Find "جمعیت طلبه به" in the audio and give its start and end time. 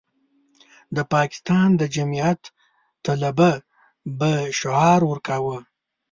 1.95-4.31